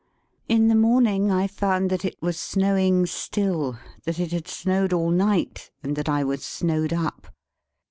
[0.49, 5.11] In the morning I found that it was snowing still, that it had snowed all
[5.11, 7.27] night, and that I was snowed up.